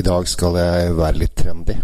I 0.00 0.04
dag 0.06 0.28
skal 0.30 0.54
jeg 0.56 0.92
være 0.96 1.20
litt 1.20 1.34
trendy. 1.36 1.74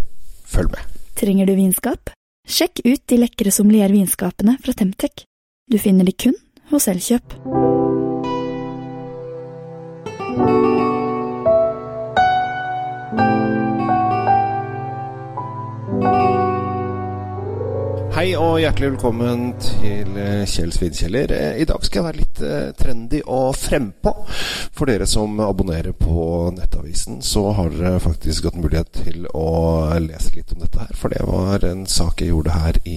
Følg 0.49 0.71
med. 0.73 0.95
Trenger 1.21 1.51
du 1.51 1.53
vinskap? 1.59 2.15
Sjekk 2.49 2.81
ut 2.87 3.03
de 3.13 3.21
lekre 3.21 3.53
sommeliervinskapene 3.53 4.57
fra 4.63 4.73
Temtec. 4.79 5.27
Du 5.69 5.77
finner 5.83 6.09
de 6.09 6.17
kun 6.17 6.39
hos 6.73 6.89
Elkjøp. 6.89 7.37
Hei 18.17 18.31
og 18.33 18.55
hjertelig 18.63 18.95
velkommen 18.95 19.41
til 19.61 20.15
eh, 20.17 20.47
Kjell 20.49 20.71
Svidkjeller. 20.73 21.33
Eh, 21.37 21.59
I 21.61 21.67
dag 21.69 21.83
skal 21.85 21.99
jeg 21.99 22.05
være 22.07 22.21
litt 22.23 22.39
eh, 22.49 22.71
trendy 22.73 23.19
og 23.29 23.51
frempå. 23.61 24.15
For 24.73 24.89
dere 24.89 25.05
som 25.05 25.35
abonnerer 25.45 25.93
på 25.93 26.47
Nettavisen, 26.57 27.19
så 27.21 27.43
har 27.59 27.69
dere 27.75 28.01
faktisk 28.01 28.49
hatt 28.49 28.57
mulighet 28.57 28.89
til 29.03 29.29
å 29.37 29.51
lese 30.01 30.33
litt 30.33 30.55
om 30.57 30.65
dette 30.65 30.81
her. 30.81 30.97
For 30.97 31.13
det 31.13 31.27
var 31.29 31.69
en 31.69 31.85
sak 31.85 32.25
jeg 32.25 32.33
gjorde 32.33 32.57
her 32.57 32.81
i 32.89 32.97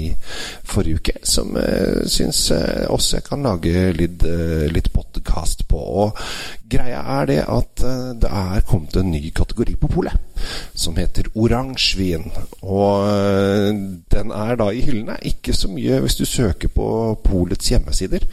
forrige 0.64 1.04
uke, 1.04 1.18
som 1.28 1.52
jeg 1.60 2.08
syns 2.16 2.40
også 2.88 3.20
jeg 3.20 3.28
kan 3.28 3.44
lage 3.44 3.90
litt, 4.00 4.24
litt 4.72 4.88
podkast 5.30 5.68
på. 5.70 5.78
Og 5.78 6.18
greia 6.70 7.02
er 7.20 7.28
det 7.30 7.40
at 7.48 7.84
det 8.22 8.30
er 8.30 8.66
kommet 8.68 8.96
en 8.98 9.12
ny 9.12 9.32
kategori 9.36 9.76
på 9.80 9.90
polet, 9.92 10.16
som 10.74 10.98
heter 10.98 11.30
oransjevin. 11.36 12.30
Og 12.62 13.06
den 14.12 14.32
er 14.32 14.60
da 14.60 14.70
i 14.72 14.82
hyllene 14.82 15.18
ikke 15.22 15.54
så 15.54 15.70
mye 15.72 16.02
hvis 16.04 16.20
du 16.20 16.26
søker 16.26 16.70
på 16.74 16.90
Polets 17.24 17.70
hjemmesider. 17.70 18.26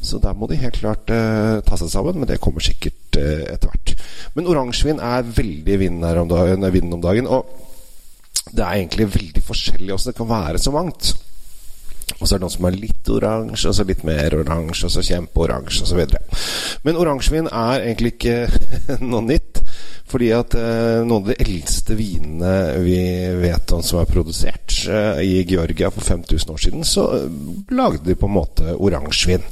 Så 0.00 0.18
der 0.22 0.34
må 0.34 0.48
de 0.48 0.60
helt 0.60 0.80
klart 0.80 1.10
eh, 1.10 1.60
ta 1.66 1.78
seg 1.78 1.90
sammen, 1.92 2.20
men 2.20 2.28
det 2.28 2.40
kommer 2.40 2.64
sikkert 2.64 3.18
eh, 3.18 3.46
etter 3.52 3.70
hvert. 3.70 3.94
Men 4.34 4.48
oransjevin 4.48 5.00
er 5.00 5.26
veldig 5.36 5.78
vinden 5.80 6.24
om, 6.24 6.28
dagen, 6.28 6.92
om 6.92 7.02
dagen. 7.02 7.26
Og 7.26 7.46
det 8.48 8.64
er 8.64 8.78
egentlig 8.78 9.10
veldig 9.14 9.44
forskjellig 9.44 9.94
åssen 9.94 10.12
det 10.12 10.20
kan 10.20 10.30
være 10.30 10.60
så 10.62 10.72
mangt. 10.72 11.12
Og 12.18 12.24
så 12.24 12.34
er 12.34 12.38
det 12.38 12.46
noen 12.46 12.54
som 12.54 12.66
er 12.66 12.78
litt 12.78 12.97
oransje, 13.12 13.70
og 13.70 13.76
så 13.76 13.86
litt 13.88 14.04
mer 14.06 14.34
oransje, 14.38 14.88
og 14.88 14.94
så 14.94 15.04
kjempeoransje 15.06 15.86
osv. 15.86 16.02
Men 16.86 16.98
oransjevin 17.00 17.50
er 17.50 17.86
egentlig 17.86 18.16
ikke 18.16 18.40
noe 19.10 19.24
nytt. 19.26 19.62
Fordi 20.08 20.30
at 20.32 20.54
eh, 20.56 21.02
noen 21.04 21.26
av 21.26 21.28
de 21.28 21.34
eldste 21.44 21.92
vinene 21.98 22.52
vi 22.80 22.96
vet 23.42 23.74
om 23.76 23.82
som 23.84 24.00
er 24.00 24.08
produsert 24.08 24.78
eh, 24.88 25.20
i 25.20 25.42
Georgia 25.44 25.90
for 25.92 26.00
5000 26.00 26.54
år 26.54 26.62
siden, 26.64 26.86
så 26.88 27.04
eh, 27.18 27.26
lagde 27.76 28.06
de 28.06 28.16
på 28.16 28.30
en 28.30 28.38
måte 28.38 28.72
oransjevin. 28.72 29.44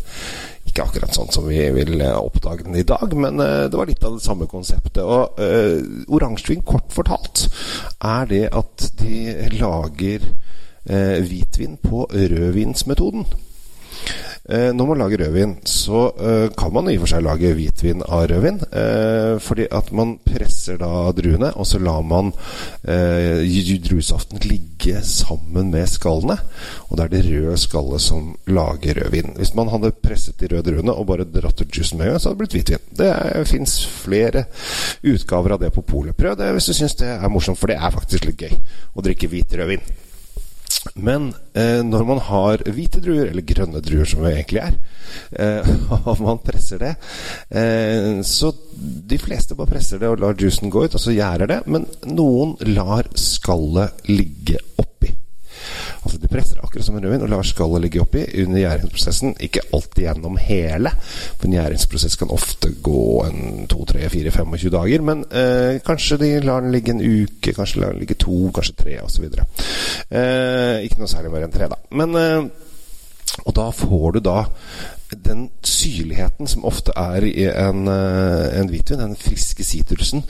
Ikke 0.66 0.86
akkurat 0.86 1.14
sånn 1.14 1.30
som 1.32 1.46
vi 1.46 1.60
vil 1.76 2.00
eh, 2.00 2.16
oppdage 2.16 2.66
den 2.66 2.78
i 2.80 2.86
dag, 2.86 3.12
men 3.14 3.40
eh, 3.42 3.66
det 3.70 3.78
var 3.78 3.88
litt 3.88 4.04
av 4.04 4.16
det 4.16 4.24
samme 4.24 4.48
konseptet. 4.50 5.02
Og 5.04 5.38
eh, 5.42 5.78
oransjevin, 6.08 6.64
kort 6.66 6.88
fortalt, 6.94 7.46
er 8.02 8.32
det 8.32 8.44
at 8.56 8.90
de 9.02 9.22
lager 9.60 10.32
hvitvin 10.86 11.72
på 11.82 12.04
rødvinsmetoden. 12.06 13.24
Eh, 14.48 14.70
når 14.74 14.86
man 14.86 15.00
lager 15.00 15.18
rødvin, 15.24 15.56
så 15.66 16.00
eh, 16.22 16.48
kan 16.54 16.70
man 16.72 16.86
i 16.86 16.94
og 16.94 17.02
for 17.02 17.10
seg 17.10 17.24
lage 17.26 17.50
hvitvin 17.56 18.04
av 18.06 18.28
rødvin. 18.30 18.60
Eh, 18.78 19.32
fordi 19.42 19.66
at 19.74 19.90
man 19.90 20.12
presser 20.22 20.78
da 20.78 21.10
druene, 21.16 21.50
og 21.58 21.66
så 21.66 21.80
lar 21.82 22.04
man 22.06 22.32
druesaften 22.86 24.38
ligge 24.46 25.00
sammen 25.02 25.72
med 25.74 25.90
skallene. 25.90 26.38
Og 26.86 26.94
det 26.94 27.04
er 27.04 27.12
det 27.16 27.24
røde 27.26 27.58
skallet 27.58 28.06
som 28.06 28.30
lager 28.46 29.00
rødvin. 29.00 29.34
Hvis 29.40 29.54
man 29.58 29.72
hadde 29.74 29.94
presset 29.98 30.38
de 30.38 30.52
røde 30.52 30.70
druene 30.70 30.94
og 30.94 31.08
bare 31.10 31.26
dratt 31.26 31.60
ut 31.60 31.74
juicen 31.74 31.98
med 31.98 32.12
en 32.12 32.20
så 32.20 32.30
hadde 32.30 32.38
det 32.38 32.44
blitt 32.44 32.58
hvitvin. 32.60 32.88
Det 33.02 33.12
fins 33.50 33.78
flere 34.04 34.46
utgaver 35.02 35.56
av 35.56 35.64
det 35.64 35.74
på 35.74 35.82
polet. 35.82 36.14
Prøv 36.16 36.38
det 36.38 36.54
hvis 36.54 36.70
du 36.70 36.76
syns 36.76 36.98
det 37.02 37.10
er 37.16 37.32
morsomt, 37.32 37.58
for 37.58 37.72
det 37.72 37.80
er 37.80 37.94
faktisk 37.98 38.30
litt 38.30 38.46
gøy 38.46 38.58
å 38.94 39.08
drikke 39.10 39.32
hvit 39.32 39.58
rødvin. 39.58 40.05
Men 40.94 41.32
eh, 41.56 41.82
når 41.84 42.04
man 42.08 42.20
har 42.28 42.62
hvite 42.72 43.00
druer, 43.02 43.30
eller 43.30 43.44
grønne 43.46 43.82
druer 43.84 44.08
som 44.08 44.22
det 44.24 44.32
egentlig 44.36 44.62
er, 44.62 44.76
eh, 45.38 45.70
og 46.08 46.22
man 46.22 46.40
presser 46.44 46.80
det 46.82 46.92
eh, 47.50 48.22
Så 48.26 48.52
de 48.76 49.18
fleste 49.20 49.56
bare 49.58 49.74
presser 49.74 50.00
det 50.02 50.10
og 50.10 50.22
lar 50.22 50.38
juicen 50.38 50.72
gå 50.72 50.86
ut, 50.86 50.96
og 50.96 51.02
så 51.02 51.14
gjærer 51.16 51.50
det. 51.50 51.60
Men 51.66 51.88
noen 52.06 52.56
lar 52.76 53.10
skallet 53.18 54.06
ligge 54.10 54.60
oppi. 54.76 54.95
Altså 56.06 56.20
De 56.22 56.28
presser 56.30 56.60
akkurat 56.62 56.86
som 56.86 56.96
en 56.96 57.02
rødvin 57.02 57.24
og 57.26 57.30
lar 57.32 57.46
skallet 57.46 57.82
ligge 57.82 58.02
oppi 58.04 58.22
under 58.44 58.60
gjæringsprosessen. 58.60 59.32
Ikke 59.42 59.64
alltid 59.74 60.04
gjennom 60.04 60.36
hele, 60.38 60.92
for 61.34 61.48
en 61.48 61.56
gjæringsprosess 61.56 62.18
kan 62.20 62.30
ofte 62.30 62.70
gå 62.86 63.06
en 63.26 63.66
2-3-4-25 63.72 64.70
dager. 64.76 65.02
Men 65.08 65.24
eh, 65.30 65.80
kanskje 65.86 66.20
de 66.22 66.30
lar 66.46 66.62
den 66.62 66.70
ligge 66.74 66.94
en 66.94 67.02
uke, 67.02 67.56
kanskje 67.56 67.82
lar 67.82 67.96
den 67.96 68.04
ligge 68.04 68.18
to, 68.22 68.52
kanskje 68.54 68.76
tre 68.84 69.00
osv. 69.02 69.26
Eh, 69.26 70.86
ikke 70.86 71.02
noe 71.02 71.10
særlig 71.10 71.34
mer 71.34 71.48
enn 71.48 71.56
tre, 71.56 71.66
da. 71.74 71.80
Men 71.98 72.14
eh, 72.20 72.46
og 73.44 73.56
da 73.58 73.66
får 73.74 74.16
du 74.16 74.20
da 74.24 74.44
den 75.26 75.48
syrligheten 75.66 76.48
som 76.50 76.64
ofte 76.66 76.94
er 76.96 77.26
i 77.26 77.44
en, 77.50 77.88
eh, 77.88 78.60
en 78.60 78.70
hvitvin, 78.70 79.02
den 79.02 79.16
friske 79.16 79.64
sitrusen, 79.64 80.24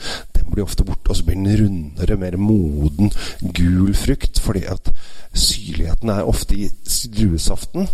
blir 0.51 0.65
ofte 0.65 0.85
borte. 0.87 1.11
Og 1.11 1.19
så 1.19 1.27
blir 1.27 1.39
den 1.39 1.61
rundere, 1.61 2.17
mer 2.19 2.37
moden, 2.41 3.11
gul 3.41 3.93
frukt. 3.97 4.41
Fordi 4.43 4.65
at 4.69 4.91
syrligheten 5.37 6.11
er 6.13 6.27
ofte 6.27 6.57
i 6.57 6.69
druesaften, 7.13 7.87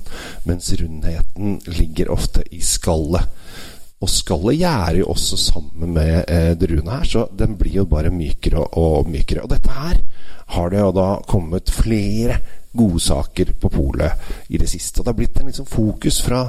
mens 0.47 0.71
rundheten 0.79 1.59
ligger 1.67 2.11
ofte 2.13 2.45
i 2.51 2.61
skallet. 2.63 3.29
Og 4.03 4.11
skallet 4.11 4.59
gjærer 4.59 4.99
jo 4.99 5.11
også 5.13 5.39
sammen 5.39 5.93
med 5.95 6.25
eh, 6.27 6.51
druene 6.59 6.97
her, 6.97 7.05
så 7.07 7.27
den 7.39 7.55
blir 7.59 7.83
jo 7.83 7.85
bare 7.87 8.11
mykere 8.11 8.65
og, 8.79 9.07
mykere. 9.07 9.45
Og 9.45 9.53
dette 9.53 9.71
her 9.71 10.01
har 10.57 10.73
det 10.73 10.81
jo 10.81 10.91
da 10.95 11.07
kommet 11.27 11.71
flere 11.71 12.41
godsaker 12.73 13.53
på 13.61 13.69
polet 13.69 14.11
i 14.49 14.57
det 14.57 14.67
siste. 14.69 14.99
Og 14.99 15.05
Det 15.05 15.11
har 15.13 15.19
blitt 15.19 15.39
en 15.39 15.47
liksom 15.47 15.69
fokus 15.69 16.19
fra, 16.25 16.47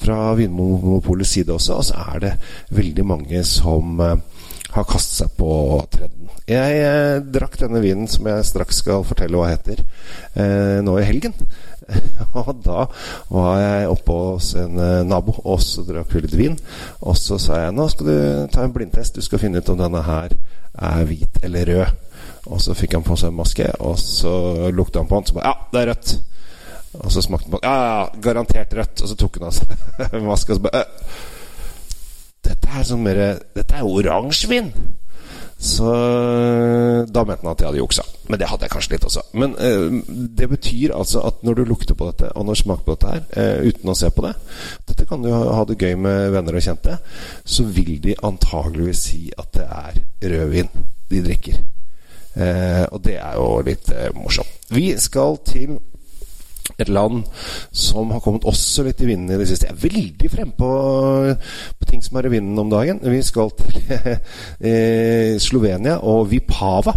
fra 0.00 0.34
Vinmonopolets 0.38 1.34
side 1.36 1.52
også, 1.52 1.74
og 1.74 1.84
så 1.84 2.06
er 2.14 2.24
det 2.24 2.32
veldig 2.70 3.06
mange 3.06 3.44
som 3.44 4.00
uh, 4.00 4.14
har 4.74 4.86
kastet 4.88 5.20
seg 5.22 5.36
på 5.38 5.50
trenden. 5.92 6.30
Jeg 6.50 6.80
eh, 6.82 7.20
drakk 7.34 7.56
denne 7.60 7.80
vinen 7.84 8.08
som 8.10 8.26
jeg 8.28 8.46
straks 8.48 8.82
skal 8.82 9.06
fortelle 9.06 9.38
hva 9.38 9.52
heter, 9.52 9.80
eh, 10.34 10.80
nå 10.84 10.96
i 10.98 11.06
helgen. 11.06 11.36
og 12.40 12.50
da 12.64 12.86
var 13.28 13.58
jeg 13.60 13.90
oppe 13.92 14.16
hos 14.18 14.50
en 14.60 14.80
eh, 14.80 15.04
nabo, 15.06 15.36
og 15.44 15.62
så 15.62 15.84
drakk 15.86 16.14
vi 16.14 16.24
litt 16.24 16.36
vin. 16.38 16.58
Og 17.06 17.16
så 17.18 17.38
sa 17.40 17.64
jeg 17.64 17.76
nå 17.76 17.86
skal 17.92 18.10
du 18.10 18.16
ta 18.52 18.64
en 18.64 18.74
blindtest, 18.74 19.16
du 19.16 19.24
skal 19.24 19.42
finne 19.42 19.62
ut 19.62 19.72
om 19.72 19.80
denne 19.80 20.02
her 20.06 20.34
er 20.74 21.06
hvit 21.06 21.42
eller 21.46 21.70
rød. 21.70 22.00
Og 22.52 22.60
så 22.60 22.74
fikk 22.76 22.98
han 22.98 23.04
på 23.06 23.16
seg 23.16 23.30
en 23.30 23.38
maske, 23.38 23.68
og 23.80 23.94
så 24.00 24.34
lukta 24.74 25.00
han 25.00 25.08
på 25.08 25.20
den, 25.20 25.28
så 25.30 25.38
bare 25.38 25.52
Ja, 25.52 25.68
det 25.72 25.80
er 25.80 25.92
rødt. 25.92 26.16
Og 26.94 27.12
så 27.12 27.22
smakte 27.24 27.48
han 27.48 27.54
på 27.54 27.60
den. 27.62 27.70
Ja, 27.70 27.76
ja, 27.84 28.20
garantert 28.22 28.74
rødt. 28.74 29.02
Og 29.02 29.08
så 29.10 29.16
tok 29.18 29.38
han 29.38 29.48
av 29.48 29.56
seg 29.56 30.18
maska, 30.28 30.54
og 30.54 30.60
så 30.60 30.66
bare 30.66 30.84
Dette 30.84 31.33
er 32.74 32.86
sånn 32.88 33.02
mer 33.04 33.22
Dette 33.54 33.78
er 33.78 33.88
oransjevin. 33.88 34.72
Så 35.64 35.86
da 37.08 37.22
mente 37.24 37.44
han 37.44 37.52
at 37.54 37.62
jeg 37.62 37.68
hadde 37.70 37.80
juksa. 37.80 38.02
Men 38.28 38.40
det 38.40 38.48
hadde 38.50 38.66
jeg 38.66 38.72
kanskje 38.74 38.94
litt 38.94 39.06
også. 39.08 39.22
Men 39.40 39.54
eh, 39.62 39.84
det 40.36 40.48
betyr 40.50 40.92
altså 40.96 41.22
at 41.28 41.44
når 41.46 41.60
du 41.60 41.62
lukter 41.68 41.96
på 41.96 42.08
dette, 42.10 42.32
og 42.34 42.44
når 42.44 42.58
du 42.58 42.60
smaker 42.60 42.84
på 42.84 42.96
dette 42.96 43.12
her, 43.12 43.22
eh, 43.38 43.70
uten 43.70 43.92
å 43.92 43.96
se 43.96 44.10
på 44.12 44.26
det 44.26 44.34
Dette 44.90 45.06
kan 45.08 45.24
du 45.24 45.30
ha 45.32 45.62
det 45.68 45.78
gøy 45.80 45.96
med 46.04 46.34
venner 46.34 46.58
og 46.58 46.66
kjente. 46.66 46.98
Så 47.44 47.64
vil 47.76 47.96
de 48.04 48.18
antageligvis 48.26 49.06
si 49.08 49.22
at 49.38 49.54
det 49.56 49.64
er 49.64 50.02
rødvin 50.34 50.70
de 51.10 51.24
drikker. 51.30 51.64
Eh, 52.34 52.84
og 52.90 53.02
det 53.06 53.18
er 53.22 53.34
jo 53.38 53.48
litt 53.64 53.90
eh, 53.94 54.10
morsomt. 54.16 54.70
Vi 54.74 54.90
skal 55.00 55.38
til 55.46 55.76
et 56.80 56.88
land 56.88 57.22
som 57.70 58.10
har 58.10 58.22
kommet 58.24 58.46
også 58.48 58.86
litt 58.86 59.02
i 59.04 59.08
vinden 59.08 59.30
i 59.34 59.38
det 59.38 59.46
siste. 59.50 59.68
Jeg 59.68 59.76
er 59.76 59.84
veldig 59.84 60.30
frempå 60.32 60.70
på 61.78 61.83
ting 61.94 62.02
som 62.02 62.16
er 62.18 62.26
i 62.26 62.34
vinden 62.34 62.58
om 62.58 62.70
dagen. 62.70 63.00
Vi 63.02 63.22
skal 63.22 63.50
til 63.58 63.74
eh, 64.68 65.40
Slovenia, 65.42 65.96
og 66.02 66.30
Vipava 66.32 66.92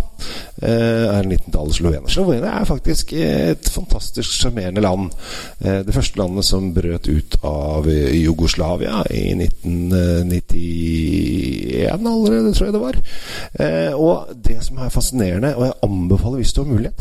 eh, 0.62 1.06
er 1.06 1.20
en 1.22 1.30
liten 1.32 1.54
dal 1.54 1.74
Slovenia. 1.76 2.10
Slovenia 2.12 2.52
er 2.58 2.66
faktisk 2.70 3.14
et 3.14 3.70
fantastisk 3.74 4.32
sjarmerende 4.34 4.82
land. 4.82 5.12
Eh, 5.62 5.82
det 5.86 5.96
første 5.96 6.20
landet 6.22 6.46
som 6.48 6.74
brøt 6.76 7.08
ut 7.08 7.38
av 7.46 7.88
Jugoslavia 7.88 9.04
i 9.14 9.34
1991 9.38 12.08
allerede, 12.08 12.54
tror 12.54 12.66
jeg 12.66 12.74
det 12.74 12.88
var. 12.88 12.96
Og 13.98 14.18
det 14.48 14.60
som 14.66 14.78
er 14.82 14.94
fascinerende, 14.94 15.56
og 15.56 15.64
jeg 15.66 15.80
anbefaler 15.86 16.38
hvis 16.42 16.54
du 16.56 16.62
har 16.64 16.72
mulighet, 16.72 17.00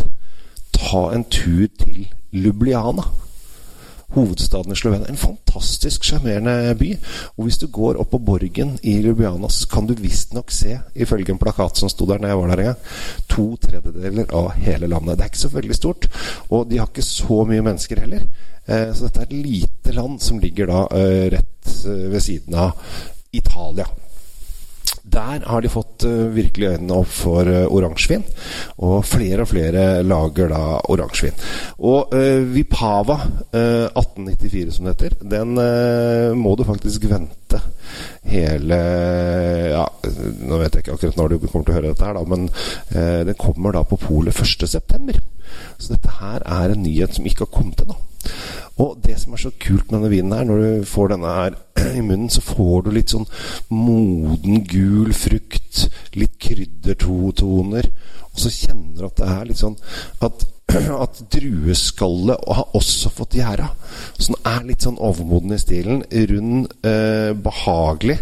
ta 0.77 1.03
en 1.15 1.25
tur 1.33 1.67
til 1.81 1.99
Lubliana. 2.37 3.05
Hovedstaden 4.15 4.73
i 4.73 4.77
Slovenia. 4.79 5.09
En 5.11 5.19
fantastisk 5.19 6.05
sjarmerende 6.07 6.75
by. 6.79 6.93
Og 7.37 7.47
hvis 7.47 7.59
du 7.59 7.67
går 7.73 7.99
opp 8.01 8.13
på 8.15 8.23
borgen 8.23 8.77
i 8.83 8.97
Ljubljana, 9.03 9.51
så 9.53 9.69
kan 9.71 9.89
du 9.89 9.95
visstnok 9.99 10.53
se, 10.55 10.79
ifølge 10.95 11.35
en 11.35 11.43
plakat 11.43 11.81
som 11.81 11.91
sto 11.93 12.07
der 12.09 12.23
da 12.23 12.31
jeg 12.31 12.41
var 12.41 12.53
der 12.53 12.63
en 12.63 12.71
gang, 12.71 12.91
to 13.33 13.47
tredjedeler 13.63 14.31
av 14.37 14.53
hele 14.61 14.91
landet. 14.93 15.19
Det 15.19 15.27
er 15.27 15.33
ikke 15.33 15.45
så 15.45 15.53
veldig 15.57 15.79
stort, 15.79 16.09
og 16.51 16.71
de 16.71 16.81
har 16.81 16.91
ikke 16.91 17.07
så 17.07 17.43
mye 17.49 17.67
mennesker 17.67 18.05
heller. 18.05 18.25
Eh, 18.67 18.89
så 18.95 19.07
dette 19.07 19.23
er 19.23 19.29
et 19.29 19.37
lite 19.51 19.95
land 19.95 20.19
som 20.23 20.41
ligger 20.43 20.71
da 20.71 20.87
eh, 20.99 21.29
rett 21.37 21.77
eh, 21.87 22.09
ved 22.11 22.23
siden 22.23 22.57
av 22.59 22.75
Italia. 23.37 23.87
Der 25.07 25.45
har 25.47 25.63
de 25.63 25.71
fått 25.71 26.05
uh, 26.05 26.27
virkelig 26.35 26.73
øynene 26.75 26.97
opp 26.99 27.11
for 27.15 27.47
uh, 27.47 27.67
oransjevin, 27.71 28.25
og 28.83 29.05
flere 29.07 29.45
og 29.45 29.51
flere 29.53 29.85
lager 30.03 30.51
da 30.51 30.63
oransjevin. 30.91 31.37
Og 31.79 32.15
uh, 32.15 32.43
Vipava 32.51 33.21
1894, 33.55 34.75
som 34.75 34.89
det 34.89 34.97
heter, 34.97 35.15
den 35.23 35.55
må 36.37 36.55
du 36.57 36.65
faktisk 36.67 37.07
vente 37.09 37.61
hele 38.27 38.77
Ja, 39.73 39.85
nå 40.45 40.59
vet 40.61 40.75
jeg 40.75 40.83
ikke 40.83 40.97
akkurat 40.97 41.19
når 41.19 41.33
du 41.33 41.37
kommer 41.47 41.67
til 41.67 41.73
å 41.73 41.77
høre 41.79 41.93
dette 41.93 42.05
her, 42.05 42.19
da, 42.19 42.25
men 42.29 42.49
den 43.29 43.39
kommer 43.41 43.77
da 43.77 43.85
på 43.87 43.99
polet 44.01 44.37
1.9. 44.37 45.21
Så 45.79 45.95
dette 45.95 46.19
her 46.19 46.45
er 46.45 46.75
en 46.75 46.83
nyhet 46.83 47.17
som 47.17 47.29
ikke 47.29 47.47
har 47.47 47.55
kommet 47.55 47.85
ennå. 47.85 47.97
Og 48.83 48.99
det 49.05 49.17
som 49.23 49.33
er 49.33 49.41
så 49.41 49.55
kult 49.63 49.89
med 49.89 50.01
denne 50.01 50.13
vinen 50.13 50.37
her, 50.37 50.45
når 50.49 50.63
du 50.65 50.91
får 50.91 51.15
denne 51.15 51.37
her 51.39 51.57
i 51.81 52.03
munnen, 52.03 52.31
så 52.31 52.43
får 52.45 52.87
du 52.87 52.91
litt 52.97 53.15
sånn 53.15 53.27
moden, 53.73 54.63
gul 54.69 55.13
frukt. 55.17 55.87
Litt 56.17 56.37
kryddertoner. 56.43 57.91
Og 58.33 58.43
så 58.43 58.53
kjenner 58.53 59.01
du 59.01 59.09
at 59.09 59.19
det 59.21 59.33
er 59.33 59.49
litt 59.49 59.63
sånn 59.63 59.77
at, 60.25 60.47
at 61.05 61.21
drueskallet 61.33 62.49
har 62.59 62.77
også 62.77 63.13
fått 63.15 63.39
gjæra. 63.39 63.71
Så 64.17 64.33
den 64.33 64.41
er 64.53 64.67
litt 64.71 64.87
sånn 64.87 65.01
overmoden 65.01 65.57
i 65.57 65.61
stilen. 65.61 66.03
Rund, 66.33 66.73
eh, 66.87 67.33
behagelig. 67.47 68.19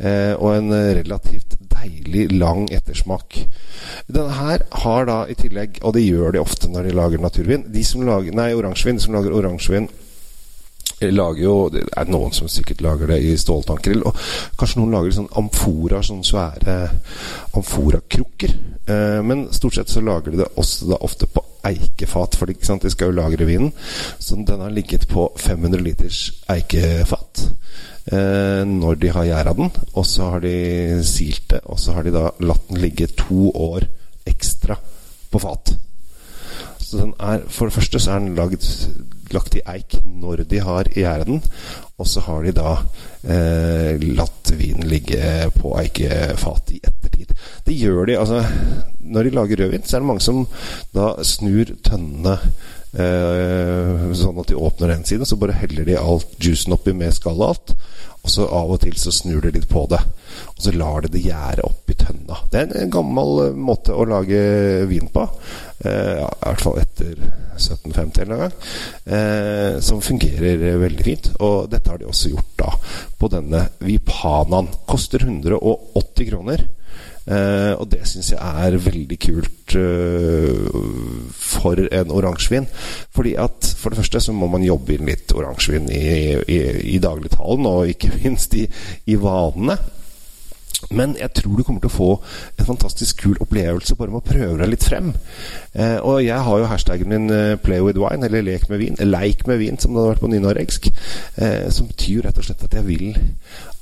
Eh, 0.00 0.32
og 0.38 0.54
en 0.54 0.72
relativt 0.96 1.58
deilig, 1.80 2.30
lang 2.32 2.68
ettersmak. 2.72 3.36
Denne 4.08 4.36
her 4.36 4.64
har 4.84 5.08
da 5.08 5.18
i 5.28 5.36
tillegg, 5.38 5.80
og 5.82 5.94
det 5.96 6.06
gjør 6.06 6.36
de 6.36 6.42
ofte 6.42 6.70
når 6.70 6.88
de 6.88 6.94
lager 6.96 7.22
naturvin 7.22 7.66
De 7.72 7.82
som 7.84 8.04
lager, 8.06 8.34
Nei, 8.36 8.52
oransjevin. 8.56 8.98
De 8.98 9.04
som 9.04 9.16
lager 9.16 9.36
oransjevin 9.36 9.88
lager 11.08 11.42
jo 11.42 11.54
Det 11.72 11.84
er 11.96 12.10
noen 12.12 12.32
som 12.36 12.48
sikkert 12.50 12.82
lager 12.84 13.08
det 13.10 13.20
i 13.24 13.36
ståltanker. 13.40 14.02
Og 14.04 14.16
kanskje 14.60 14.80
noen 14.80 14.96
lager 14.96 15.16
sånn 15.16 15.30
amfora, 15.40 16.02
sånne 16.04 16.26
svære 16.26 16.76
amforakrukker. 17.56 18.56
Eh, 18.86 19.20
men 19.24 19.46
stort 19.54 19.78
sett 19.78 19.92
så 19.92 20.02
lager 20.04 20.34
de 20.34 20.42
det 20.42 20.50
også 20.60 20.90
da 20.92 21.00
ofte 21.06 21.28
på 21.30 21.44
eikefat, 21.70 22.36
for 22.38 22.48
de 22.50 22.56
skal 22.92 23.10
jo 23.10 23.16
lagre 23.16 23.48
vinen. 23.48 23.72
Så 24.18 24.36
den 24.36 24.60
har 24.60 24.72
ligget 24.74 25.08
på 25.08 25.28
500 25.36 25.84
liters 25.84 26.22
eikefat 26.50 27.44
eh, 28.12 28.62
når 28.68 29.00
de 29.00 29.12
har 29.16 29.28
gjæra 29.28 29.56
den. 29.56 29.70
Og 29.94 30.06
så 30.06 30.32
har 30.34 30.44
de 30.44 31.00
silt 31.04 31.50
det, 31.50 31.60
og 31.64 31.80
så 31.80 31.96
har 31.96 32.06
de 32.06 32.14
da 32.14 32.30
latt 32.44 32.68
den 32.68 32.82
ligge 32.82 33.10
to 33.16 33.50
år 33.54 33.88
ekstra 34.28 34.76
på 35.30 35.38
fat. 35.42 35.74
Så 36.78 36.98
den 36.98 37.14
er, 37.20 37.44
For 37.48 37.66
det 37.66 37.74
første 37.74 38.00
så 38.00 38.12
er 38.16 38.18
den 38.18 38.34
lagd, 38.34 38.64
lagt 39.36 39.56
i 39.58 39.64
eik 39.72 39.98
når 40.04 40.44
de 40.50 40.62
har 40.64 40.90
gjæret 40.94 41.28
den, 41.28 41.42
og 42.00 42.08
så 42.08 42.24
har 42.24 42.44
de 42.46 42.56
da 42.56 42.74
eh, 43.24 44.00
latt 44.16 44.52
vinen 44.56 44.88
ligge 44.88 45.50
på 45.56 45.74
eikefat 45.82 46.74
i 46.76 46.80
ettertid. 46.80 47.34
Det 47.66 47.76
gjør 47.76 48.06
de 48.08 48.18
altså 48.20 48.44
Når 49.10 49.24
de 49.26 49.30
lager 49.34 49.58
rødvin, 49.58 49.82
så 49.84 49.96
er 49.96 50.02
det 50.02 50.06
mange 50.06 50.22
som 50.22 50.44
da 50.94 51.14
snur 51.26 51.72
tønnene 51.82 52.36
Eh, 52.90 54.06
sånn 54.18 54.38
at 54.42 54.48
de 54.50 54.58
åpner 54.58 54.90
den 54.90 55.04
siden, 55.06 55.26
så 55.28 55.38
bare 55.38 55.54
heller 55.60 55.86
de 55.86 55.94
alt 55.98 56.32
juicen 56.42 56.74
oppi 56.74 56.94
med 56.96 57.14
skallet 57.14 57.52
alt. 57.52 57.74
Og 58.20 58.32
så 58.32 58.46
av 58.52 58.70
og 58.74 58.80
til 58.82 58.96
så 59.00 59.12
snur 59.14 59.40
det 59.44 59.54
litt 59.54 59.68
på 59.70 59.86
det. 59.90 60.00
Og 60.52 60.64
så 60.64 60.72
lar 60.76 61.04
det 61.04 61.14
det 61.14 61.24
gjære 61.24 61.64
opp 61.66 61.90
i 61.90 61.96
tønna. 61.98 62.40
Det 62.52 62.60
er 62.60 62.74
en 62.82 62.92
gammel 62.92 63.46
eh, 63.46 63.54
måte 63.56 63.96
å 63.96 64.06
lage 64.08 64.40
vin 64.90 65.08
på. 65.12 65.24
Eh, 65.84 66.20
I 66.20 66.26
hvert 66.44 66.64
fall 66.64 66.82
etter 66.82 67.14
1750 67.56 68.22
eller 68.24 68.34
noen 68.34 68.42
gang. 68.44 68.58
Eh, 69.16 69.78
som 69.84 70.04
fungerer 70.04 70.66
veldig 70.82 71.06
fint. 71.06 71.30
Og 71.40 71.70
dette 71.72 71.92
har 71.92 72.00
de 72.00 72.10
også 72.10 72.34
gjort 72.34 72.52
da 72.60 72.74
på 73.20 73.32
denne 73.32 73.64
Vipanaen. 73.80 74.68
Koster 74.90 75.24
180 75.24 76.28
kroner. 76.28 76.68
Uh, 77.30 77.78
og 77.78 77.86
det 77.92 78.02
syns 78.10 78.32
jeg 78.32 78.40
er 78.66 78.76
veldig 78.82 79.18
kult 79.22 79.76
uh, 79.78 80.80
for 81.30 81.78
en 81.78 82.10
oransjevin. 82.10 82.66
Fordi 83.14 83.36
at 83.38 83.70
for 83.78 83.90
det 83.90 84.00
første 84.02 84.24
så 84.26 84.34
må 84.34 84.50
man 84.50 84.66
jobbe 84.66 84.96
inn 84.96 85.06
litt 85.06 85.32
oransjevin 85.36 85.88
i, 85.94 86.10
i, 86.42 86.60
i 86.96 86.98
dagligtalen, 87.02 87.70
og 87.70 87.94
ikke 87.94 88.12
minst 88.24 88.58
i, 88.58 88.66
i 89.06 89.18
vanene. 89.20 89.78
Men 90.88 91.16
jeg 91.20 91.32
tror 91.36 91.56
du 91.56 91.62
kommer 91.62 91.82
til 91.82 91.90
å 91.90 91.92
få 91.92 92.10
en 92.58 92.68
fantastisk 92.68 93.20
kul 93.24 93.40
opplevelse 93.44 93.96
bare 93.98 94.14
med 94.14 94.22
å 94.22 94.30
prøve 94.30 94.56
deg 94.62 94.70
litt 94.72 94.86
frem. 94.86 95.10
Eh, 95.74 95.98
og 95.98 96.22
jeg 96.24 96.46
har 96.46 96.62
jo 96.62 96.70
hashtaggen 96.70 97.12
min 97.12 97.28
uh, 97.28 97.58
'play 97.60 97.84
with 97.84 98.00
wine', 98.00 98.24
eller 98.24 98.42
'lek 98.42 98.68
med 98.70 98.80
vin', 98.80 98.96
leik 99.04 99.46
med 99.46 99.60
vin, 99.60 99.78
som 99.78 99.92
det 99.92 100.00
hadde 100.00 100.14
vært 100.14 100.24
på 100.24 100.32
nynorsk. 100.32 100.88
Eh, 101.36 101.68
som 101.70 101.90
betyr 101.90 102.24
rett 102.24 102.38
og 102.38 102.48
slett 102.48 102.64
at 102.64 102.74
jeg 102.74 102.86
vil 102.86 103.12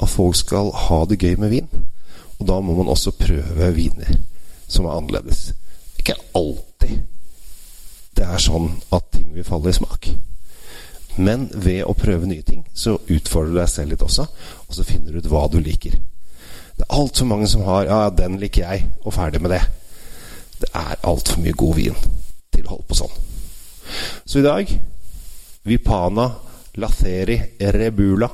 at 0.02 0.08
folk 0.08 0.36
skal 0.36 0.72
ha 0.88 1.04
det 1.04 1.22
gøy 1.22 1.38
med 1.38 1.54
vin. 1.54 1.70
Og 2.38 2.46
da 2.46 2.58
må 2.62 2.74
man 2.78 2.90
også 2.92 3.14
prøve 3.18 3.70
viner 3.74 4.18
som 4.68 4.86
er 4.86 4.98
annerledes. 4.98 5.52
Ikke 5.98 6.16
alltid 6.36 7.00
det 8.18 8.26
er 8.26 8.40
sånn 8.42 8.72
at 8.94 9.12
ting 9.14 9.30
vil 9.30 9.46
falle 9.46 9.70
i 9.70 9.76
smak. 9.76 10.08
Men 11.22 11.46
ved 11.54 11.84
å 11.86 11.94
prøve 11.98 12.26
nye 12.26 12.42
ting, 12.46 12.64
så 12.74 12.96
utfordrer 12.98 13.52
du 13.52 13.58
deg 13.60 13.70
selv 13.70 13.94
litt 13.94 14.02
også, 14.02 14.26
og 14.66 14.74
så 14.74 14.86
finner 14.86 15.14
du 15.14 15.20
ut 15.22 15.30
hva 15.30 15.44
du 15.50 15.58
liker. 15.62 15.94
Det 16.78 16.86
er 16.86 16.94
altfor 16.98 17.26
mange 17.30 17.46
som 17.50 17.62
har 17.66 17.86
'ja, 17.86 18.10
den 18.10 18.38
liker 18.38 18.62
jeg', 18.62 18.86
og 19.04 19.14
ferdig 19.14 19.40
med 19.42 19.50
det. 19.50 19.62
Det 20.60 20.70
er 20.74 20.98
altfor 21.02 21.40
mye 21.40 21.52
god 21.52 21.74
vin 21.74 21.96
til 22.52 22.66
å 22.66 22.70
holde 22.70 22.88
på 22.88 22.94
sånn. 22.94 23.14
Så 24.26 24.38
i 24.38 24.42
dag 24.42 24.80
Vipana 25.64 26.30
Latheri 26.74 27.38
Rebula 27.60 28.28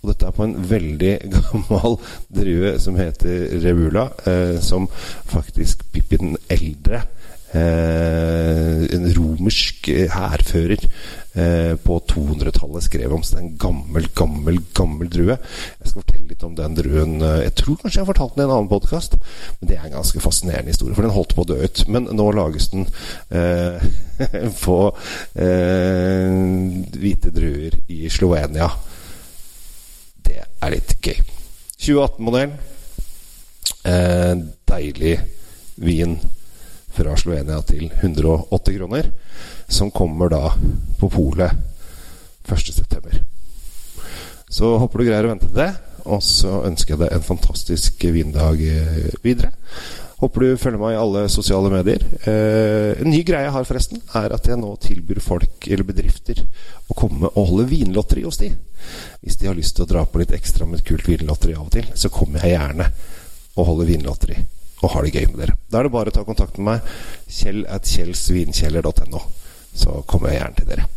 og 0.00 0.10
dette 0.12 0.28
er 0.28 0.36
på 0.36 0.46
en 0.46 0.56
veldig 0.70 1.14
gammel 1.36 1.98
drue 2.40 2.74
som 2.82 2.98
heter 3.00 3.60
Rebula, 3.64 4.08
eh, 4.28 4.58
som 4.64 4.88
faktisk 5.28 5.86
Pippi 5.92 6.20
den 6.20 6.36
eldre 6.52 7.04
Eh, 7.48 8.82
en 8.92 9.06
romersk 9.16 9.86
hærfører 10.12 10.82
eh, 10.84 11.74
på 11.80 11.94
200-tallet 12.10 12.84
skrev 12.84 13.14
om. 13.16 13.22
Så 13.24 13.36
det 13.36 13.40
er 13.40 13.46
en 13.46 13.54
gammel, 13.62 14.08
gammel, 14.16 14.58
gammel 14.76 15.08
drue. 15.12 15.38
Jeg 15.38 15.88
skal 15.88 16.02
fortelle 16.02 16.28
litt 16.28 16.44
om 16.44 16.58
den 16.58 16.76
druen. 16.76 17.14
Eh, 17.24 17.46
jeg 17.46 17.54
tror 17.62 17.78
kanskje 17.80 18.00
jeg 18.00 18.04
har 18.04 18.10
fortalt 18.10 18.36
den 18.36 18.44
i 18.44 18.48
en 18.48 18.54
annen 18.58 18.72
podkast, 18.72 19.16
men 19.60 19.70
det 19.70 19.78
er 19.78 19.88
en 19.88 19.96
ganske 19.96 20.20
fascinerende 20.20 20.74
historie. 20.74 20.98
For 20.98 21.08
den 21.08 21.16
holdt 21.16 21.32
på 21.38 21.46
å 21.46 21.48
dø 21.48 21.56
ut. 21.62 21.82
Men 21.88 22.10
nå 22.20 22.28
lages 22.36 22.68
den 22.74 22.84
eh, 23.32 23.88
på 24.66 24.78
eh, 25.40 26.36
hvite 27.00 27.32
druer 27.32 27.80
i 27.88 28.12
Slovenia 28.12 28.68
er 30.62 30.74
litt 30.74 30.96
gøy. 31.02 31.20
2018-modell. 31.78 32.54
Eh, 33.88 34.34
deilig 34.68 35.14
vin 35.78 36.16
fra 36.94 37.14
Slovenia 37.18 37.60
til 37.66 37.90
180 37.92 38.78
kroner. 38.78 39.10
Som 39.68 39.92
kommer 39.94 40.32
da 40.32 40.52
på 40.98 41.10
polet 41.12 41.52
1.9. 42.48 43.20
Så 44.48 44.72
håper 44.80 44.98
du 44.98 45.04
greier 45.06 45.28
å 45.28 45.34
vente 45.34 45.50
til 45.50 45.60
det. 45.60 45.72
Og 46.08 46.22
så 46.24 46.62
ønsker 46.64 46.94
jeg 46.94 47.02
deg 47.04 47.14
en 47.14 47.26
fantastisk 47.26 48.04
vindag 48.14 48.62
eh, 48.64 49.10
videre. 49.24 49.52
Håper 50.18 50.42
du 50.42 50.58
følger 50.58 50.80
meg 50.82 50.96
i 50.96 50.98
alle 50.98 51.20
sosiale 51.30 51.70
medier. 51.70 52.02
Eh, 52.26 52.98
en 52.98 53.10
ny 53.12 53.20
greie 53.26 53.46
jeg 53.46 53.54
har, 53.54 53.66
forresten, 53.68 54.00
er 54.18 54.32
at 54.34 54.48
jeg 54.50 54.58
nå 54.58 54.72
tilbyr 54.82 55.20
folk 55.22 55.68
eller 55.70 55.86
bedrifter 55.86 56.40
å 56.90 56.96
komme 56.98 57.30
og 57.30 57.52
holde 57.52 57.68
vinlotteri 57.70 58.24
hos 58.26 58.40
de. 58.40 58.50
Hvis 59.22 59.38
de 59.38 59.46
har 59.46 59.54
lyst 59.58 59.76
til 59.78 59.86
å 59.86 59.90
dra 59.92 60.02
på 60.02 60.18
litt 60.18 60.34
ekstra 60.34 60.66
med 60.66 60.80
et 60.80 60.88
kult 60.90 61.06
vinlotteri 61.06 61.54
av 61.54 61.68
og 61.68 61.74
til, 61.76 61.86
så 61.94 62.10
kommer 62.10 62.42
jeg 62.42 62.56
gjerne 62.56 62.90
og 63.54 63.70
holder 63.70 63.92
vinlotteri 63.92 64.40
og 64.82 64.92
har 64.94 65.06
det 65.06 65.14
gøy 65.14 65.24
med 65.30 65.40
dere. 65.42 65.56
Da 65.70 65.78
er 65.78 65.86
det 65.86 65.94
bare 65.94 66.10
å 66.10 66.16
ta 66.18 66.26
kontakt 66.26 66.58
med 66.58 66.68
meg. 66.68 66.92
Kjell 67.38 67.64
at 67.70 67.86
kjellsvinkjeller.no. 67.86 69.22
Så 69.78 70.00
kommer 70.10 70.32
jeg 70.32 70.42
gjerne 70.42 70.58
til 70.58 70.70
dere. 70.72 70.88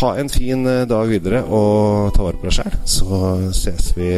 Ha 0.00 0.14
en 0.18 0.30
fin 0.32 0.66
eh, 0.66 0.86
dag 0.90 1.06
videre 1.10 1.44
og 1.46 2.10
ta 2.16 2.26
vare 2.26 2.40
på 2.40 2.48
deg 2.48 2.58
sjæl. 2.58 2.78
Så 2.82 3.22
ses 3.54 3.92
vi 3.94 4.10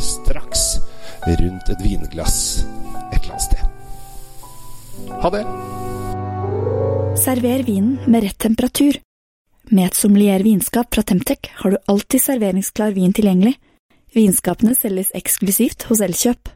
straks 0.00 0.70
rundt 1.28 1.68
et 1.68 1.84
vinglass 1.84 2.38
Ha 5.20 5.30
det! 5.30 5.42
Server 7.20 7.62
vinen 7.62 7.98
med 8.06 8.22
rett 8.22 8.38
temperatur. 8.38 8.96
Med 9.68 9.90
et 9.90 9.98
sommelier 9.98 10.40
vinskap 10.40 10.94
fra 10.94 11.02
Temtec 11.04 11.50
har 11.60 11.74
du 11.74 11.76
alltid 11.92 12.22
serveringsklar 12.24 12.94
vin 12.96 13.12
tilgjengelig. 13.12 13.58
Vinskapene 14.16 14.72
selges 14.74 15.12
eksklusivt 15.14 15.84
hos 15.90 16.00
Elkjøp. 16.06 16.48